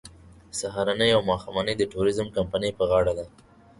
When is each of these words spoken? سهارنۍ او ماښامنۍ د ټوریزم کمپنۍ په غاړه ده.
سهارنۍ 0.59 1.09
او 1.15 1.21
ماښامنۍ 1.29 1.73
د 1.77 1.83
ټوریزم 1.91 2.27
کمپنۍ 2.35 2.71
په 2.77 2.83
غاړه 2.89 3.13
ده. 3.19 3.25